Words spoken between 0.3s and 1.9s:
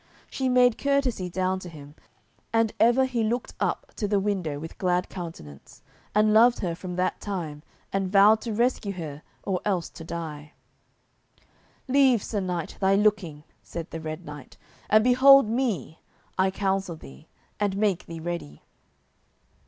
She made courtesy down to